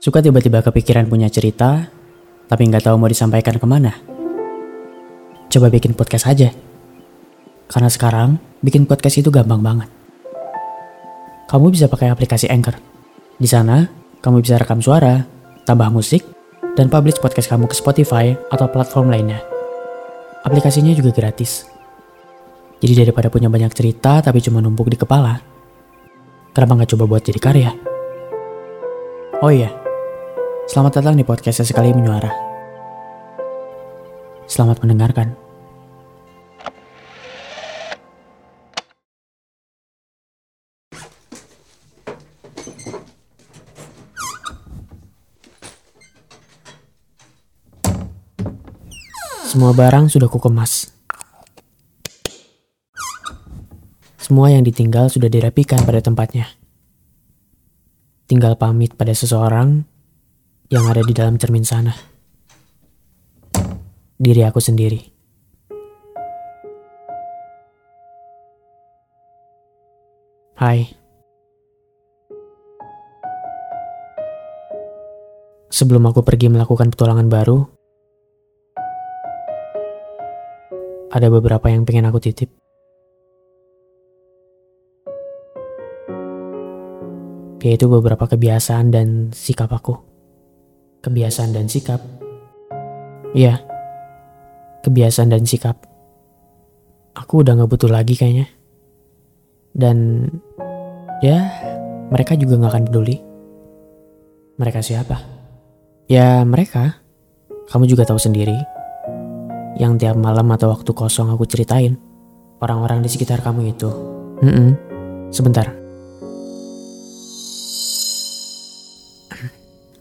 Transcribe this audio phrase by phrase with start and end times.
[0.00, 1.92] Suka tiba-tiba kepikiran punya cerita,
[2.48, 3.92] tapi nggak tahu mau disampaikan ke mana.
[5.52, 6.48] Coba bikin podcast aja.
[7.68, 9.92] Karena sekarang, bikin podcast itu gampang banget.
[11.52, 12.80] Kamu bisa pakai aplikasi Anchor.
[13.36, 13.92] Di sana,
[14.24, 15.20] kamu bisa rekam suara,
[15.68, 16.24] tambah musik,
[16.80, 19.44] dan publish podcast kamu ke Spotify atau platform lainnya.
[20.48, 21.68] Aplikasinya juga gratis.
[22.80, 25.44] Jadi daripada punya banyak cerita tapi cuma numpuk di kepala,
[26.56, 27.70] kenapa nggak coba buat jadi karya?
[29.44, 29.68] Oh iya,
[30.70, 32.30] selamat datang di podcast Sekali Menyuara.
[34.46, 35.34] Selamat mendengarkan.
[49.50, 50.94] Semua barang sudah kukemas.
[54.22, 56.46] Semua yang ditinggal sudah dirapikan pada tempatnya.
[58.30, 59.89] Tinggal pamit pada seseorang
[60.70, 61.90] yang ada di dalam cermin sana.
[64.14, 65.02] Diri aku sendiri.
[70.54, 70.86] Hai.
[75.70, 77.58] Sebelum aku pergi melakukan petualangan baru,
[81.10, 82.50] ada beberapa yang pengen aku titip.
[87.64, 90.09] Yaitu beberapa kebiasaan dan sikap aku.
[91.00, 92.00] Kebiasaan dan sikap.
[93.32, 93.62] Iya,
[94.84, 95.80] kebiasaan dan sikap.
[97.16, 98.48] Aku udah gak butuh lagi kayaknya.
[99.72, 100.28] Dan
[101.24, 101.48] ya,
[102.12, 103.16] mereka juga gak akan peduli.
[104.60, 105.16] Mereka siapa?
[106.10, 107.00] Ya mereka.
[107.70, 108.58] Kamu juga tahu sendiri
[109.78, 111.96] yang tiap malam atau waktu kosong aku ceritain.
[112.60, 113.88] Orang-orang di sekitar kamu itu.
[114.44, 114.68] Mm -mm.
[115.32, 115.79] Sebentar.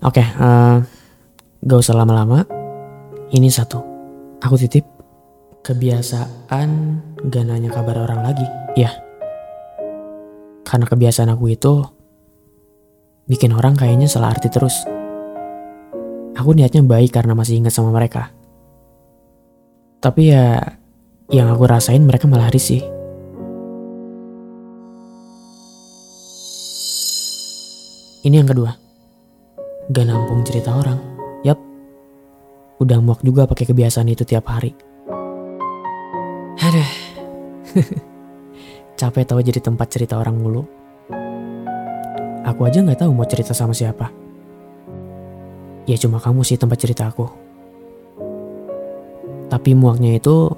[0.00, 0.80] Oke, okay, uh,
[1.60, 2.48] gak usah lama-lama.
[3.36, 3.84] Ini satu.
[4.40, 4.80] Aku titip
[5.60, 6.68] kebiasaan
[7.28, 8.48] gak nanya kabar orang lagi.
[8.80, 8.96] Ya.
[10.64, 11.84] Karena kebiasaan aku itu
[13.28, 14.88] bikin orang kayaknya salah arti terus.
[16.32, 18.32] Aku niatnya baik karena masih ingat sama mereka.
[20.00, 20.64] Tapi ya
[21.28, 22.80] yang aku rasain mereka malah risih.
[28.24, 28.89] Ini yang kedua.
[29.90, 31.02] Gak nampung cerita orang.
[31.42, 31.58] Yap.
[32.78, 34.70] Udah muak juga pakai kebiasaan itu tiap hari.
[36.62, 36.90] Aduh.
[39.02, 40.62] Capek tau jadi tempat cerita orang mulu.
[42.46, 44.14] Aku aja gak tahu mau cerita sama siapa.
[45.90, 47.26] Ya cuma kamu sih tempat cerita aku.
[49.50, 50.54] Tapi muaknya itu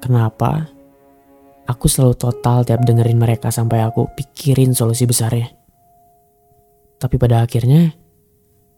[0.00, 0.72] kenapa
[1.68, 5.52] aku selalu total tiap dengerin mereka sampai aku pikirin solusi besarnya.
[6.96, 8.03] Tapi pada akhirnya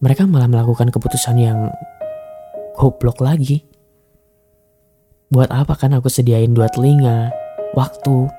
[0.00, 1.72] mereka malah melakukan keputusan yang
[2.76, 3.64] goblok lagi.
[5.32, 7.32] Buat apa kan aku sediain dua telinga,
[7.74, 8.30] waktu,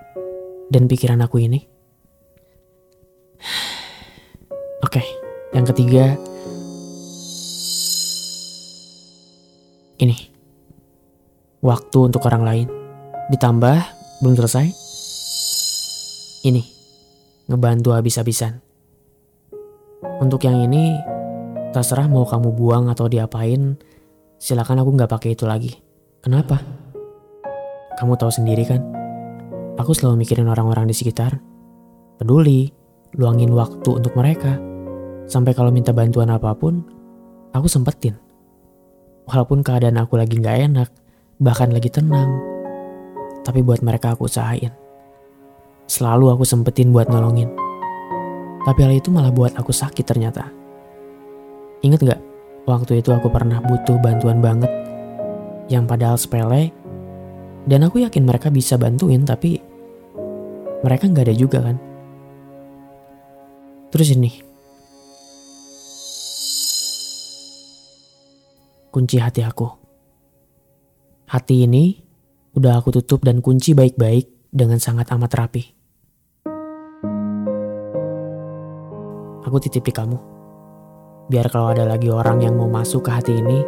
[0.69, 1.65] dan pikiran aku ini?
[4.85, 5.03] Oke,
[5.51, 6.15] yang ketiga,
[9.97, 10.37] ini
[11.59, 12.67] waktu untuk orang lain.
[13.27, 13.77] Ditambah,
[14.23, 14.71] belum selesai.
[16.47, 16.63] Ini,
[17.51, 18.63] ngebantu habis-habisan.
[20.23, 20.95] Untuk yang ini,
[21.77, 23.77] terserah mau kamu buang atau diapain,
[24.41, 25.77] silakan aku nggak pakai itu lagi.
[26.25, 26.57] Kenapa?
[28.01, 28.81] Kamu tahu sendiri kan?
[29.77, 31.37] Aku selalu mikirin orang-orang di sekitar.
[32.17, 32.73] Peduli,
[33.13, 34.57] luangin waktu untuk mereka.
[35.29, 36.81] Sampai kalau minta bantuan apa pun,
[37.53, 38.17] aku sempetin.
[39.29, 40.89] Walaupun keadaan aku lagi nggak enak,
[41.37, 42.41] bahkan lagi tenang.
[43.45, 44.73] Tapi buat mereka aku usahain.
[45.85, 47.53] Selalu aku sempetin buat nolongin.
[48.65, 50.66] Tapi hal itu malah buat aku sakit ternyata.
[51.85, 52.21] Ingat gak?
[52.67, 54.69] Waktu itu aku pernah butuh bantuan banget.
[55.69, 56.73] Yang padahal sepele.
[57.67, 59.59] Dan aku yakin mereka bisa bantuin tapi
[60.81, 61.77] mereka gak ada juga kan.
[63.91, 64.31] Terus ini.
[68.91, 69.67] Kunci hati aku.
[71.27, 71.99] Hati ini
[72.55, 75.63] udah aku tutup dan kunci baik-baik dengan sangat amat rapi.
[79.43, 80.36] Aku titip di kamu.
[81.27, 83.59] Biar kalau ada lagi orang yang mau masuk ke hati ini,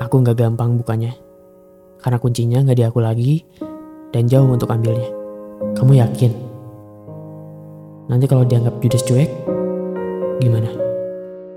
[0.00, 1.12] aku nggak gampang bukanya.
[2.00, 3.44] Karena kuncinya nggak di aku lagi
[4.08, 5.12] dan jauh untuk ambilnya.
[5.76, 6.32] Kamu yakin?
[8.08, 9.28] Nanti kalau dianggap judes cuek,
[10.40, 10.70] gimana?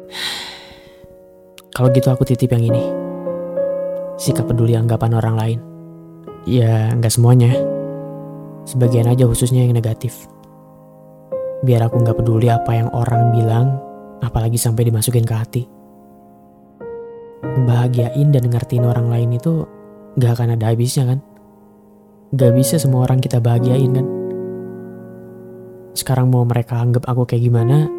[1.79, 2.83] Kalau gitu aku titip yang ini
[4.19, 5.59] sikap peduli anggapan orang lain.
[6.43, 7.55] Ya, nggak semuanya.
[8.67, 10.27] Sebagian aja khususnya yang negatif.
[11.63, 13.58] Biar aku nggak peduli apa yang orang bilang
[14.39, 15.67] Apalagi sampai dimasukin ke hati.
[17.67, 19.67] Bahagiain dan ngertiin orang lain itu
[20.15, 21.19] gak akan ada habisnya kan?
[22.31, 24.07] Gak bisa semua orang kita bahagiain kan?
[25.91, 27.91] Sekarang mau mereka anggap aku kayak gimana,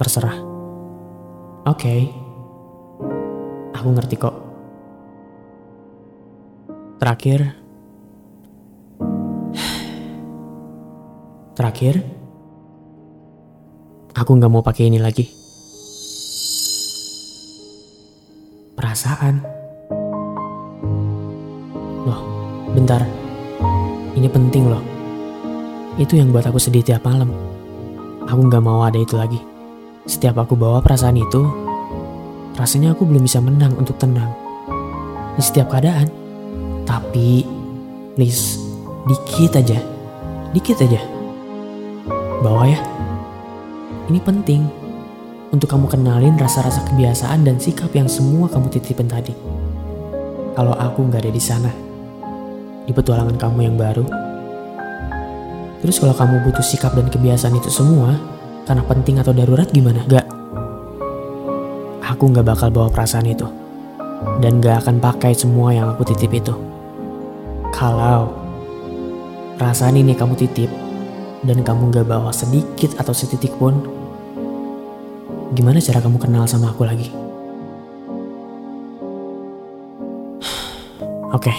[0.00, 0.40] terserah.
[1.68, 2.00] Oke, okay.
[3.76, 4.36] aku ngerti kok.
[6.96, 7.52] Terakhir,
[11.60, 12.21] terakhir,
[14.12, 15.24] aku nggak mau pakai ini lagi.
[18.76, 19.34] Perasaan.
[22.04, 22.20] Loh,
[22.76, 23.04] bentar.
[24.12, 24.82] Ini penting loh.
[25.96, 27.32] Itu yang buat aku sedih tiap malam.
[28.28, 29.40] Aku nggak mau ada itu lagi.
[30.08, 31.42] Setiap aku bawa perasaan itu,
[32.58, 34.32] rasanya aku belum bisa menang untuk tenang.
[35.36, 36.10] Di setiap keadaan.
[36.82, 37.46] Tapi,
[38.18, 38.58] please,
[39.06, 39.78] dikit aja.
[40.50, 41.00] Dikit aja.
[42.42, 42.80] Bawa ya.
[44.12, 44.62] Ini penting
[45.56, 49.32] untuk kamu kenalin rasa-rasa kebiasaan dan sikap yang semua kamu titipin tadi.
[50.52, 51.72] Kalau aku nggak ada di sana,
[52.84, 54.04] di petualangan kamu yang baru,
[55.82, 58.14] Terus kalau kamu butuh sikap dan kebiasaan itu semua,
[58.70, 60.06] karena penting atau darurat gimana?
[60.06, 60.22] Gak.
[62.06, 63.50] Aku gak bakal bawa perasaan itu.
[64.38, 66.54] Dan gak akan pakai semua yang aku titip itu.
[67.74, 68.30] Kalau
[69.58, 70.70] perasaan ini kamu titip,
[71.42, 74.01] dan kamu gak bawa sedikit atau setitik pun,
[75.52, 77.12] gimana cara kamu kenal sama aku lagi?
[81.36, 81.58] Oke, okay.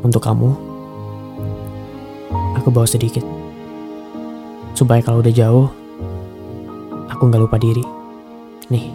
[0.00, 0.48] untuk kamu,
[2.56, 3.20] aku bawa sedikit.
[4.72, 5.68] Supaya kalau udah jauh,
[7.12, 7.84] aku nggak lupa diri.
[8.72, 8.88] Nih,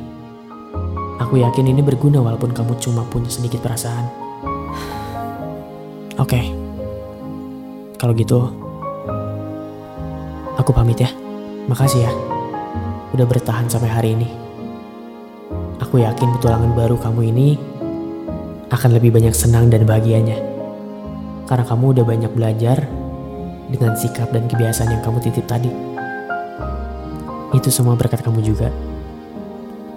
[1.22, 4.02] aku yakin ini berguna walaupun kamu cuma punya sedikit perasaan.
[6.18, 6.46] Oke, okay.
[8.02, 8.50] kalau gitu,
[10.58, 11.14] aku pamit ya.
[11.68, 12.12] Makasih ya,
[13.16, 14.30] udah bertahan sampai hari ini.
[15.78, 17.48] Aku yakin petualangan baru kamu ini
[18.68, 20.36] akan lebih banyak senang dan bahagianya.
[21.48, 22.84] Karena kamu udah banyak belajar
[23.72, 25.72] dengan sikap dan kebiasaan yang kamu titip tadi.
[27.56, 28.68] Itu semua berkat kamu juga.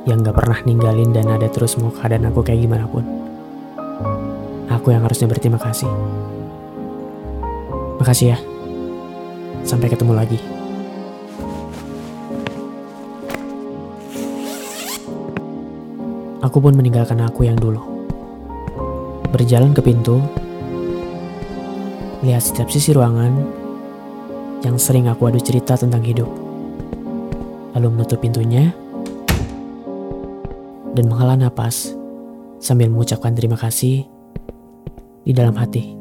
[0.06, 3.02] Yang gak pernah ninggalin dan ada terus mau keadaan aku kayak gimana pun.
[4.70, 5.90] Aku yang harusnya berterima kasih.
[7.98, 8.38] Makasih ya.
[9.66, 10.59] Sampai ketemu lagi.
[16.40, 17.84] Aku pun meninggalkan aku yang dulu.
[19.28, 20.24] Berjalan ke pintu,
[22.24, 23.32] lihat setiap sisi ruangan
[24.64, 26.28] yang sering aku adu cerita tentang hidup.
[27.76, 28.72] Lalu menutup pintunya
[30.96, 31.92] dan menghela napas
[32.56, 34.08] sambil mengucapkan terima kasih
[35.28, 35.99] di dalam hati.